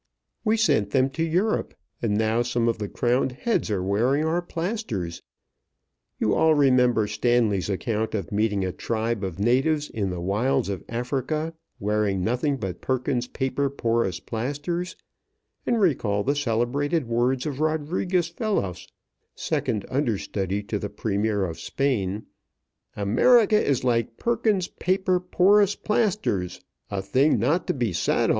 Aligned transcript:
We 0.43 0.57
sent 0.57 0.95
a 0.95 1.09
to 1.09 1.23
Europe, 1.23 1.75
and 2.01 2.17
now 2.17 2.41
some 2.41 2.67
of 2.67 2.79
the 2.79 2.89
crowned 2.89 3.33
heads 3.33 3.69
are 3.69 3.83
wearing 3.83 4.25
our 4.25 4.41
plasters. 4.41 5.21
You 6.19 6.33
all 6.33 6.55
remember 6.55 7.05
Stoneley's 7.05 7.69
account 7.69 8.15
of 8.15 8.31
meeting 8.31 8.65
a 8.65 8.71
tribe 8.71 9.23
of 9.23 9.37
natives 9.37 9.91
in 9.91 10.09
the 10.09 10.19
wilds 10.19 10.69
of 10.69 10.83
Africa 10.89 11.53
wearing 11.79 12.23
nothing 12.23 12.57
but 12.57 12.81
Perkins's 12.81 13.27
Paper 13.27 13.69
Porous 13.69 14.19
Plasters, 14.19 14.95
and 15.67 15.79
recall 15.79 16.23
the 16.23 16.35
celebrated 16.35 17.07
words 17.07 17.45
of 17.45 17.59
Rodriguez 17.59 18.31
Velos, 18.31 18.87
second 19.35 19.85
understudy 19.87 20.63
to 20.63 20.79
the 20.79 20.89
Premier 20.89 21.45
of 21.45 21.59
Spain, 21.59 22.25
"America 22.95 23.63
is 23.63 23.83
like 23.83 24.17
Perkins's 24.17 24.67
Paper 24.79 25.19
Porous 25.19 25.75
Plasters 25.75 26.59
a 26.89 27.03
thing 27.03 27.37
not 27.37 27.67
to 27.67 27.73
be 27.75 27.93
sat 27.93 28.23
on." 28.23 28.29